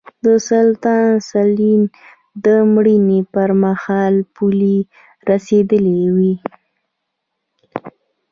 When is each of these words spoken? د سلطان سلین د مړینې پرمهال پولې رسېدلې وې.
د 0.25 0.27
سلطان 0.49 1.09
سلین 1.29 1.81
د 2.45 2.47
مړینې 2.73 3.19
پرمهال 3.33 4.15
پولې 4.35 4.77
رسېدلې 5.29 5.99
وې. 6.15 6.33